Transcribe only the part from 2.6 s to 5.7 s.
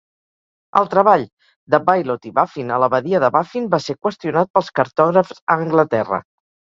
a la badia de Baffin va ser qüestionat pels cartògrafs a